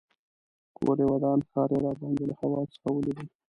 [0.77, 3.25] کور یې ودان ښار یې راباندې له هوا څخه ولیده.